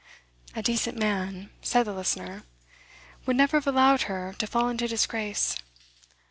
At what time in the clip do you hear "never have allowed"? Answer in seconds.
3.35-4.01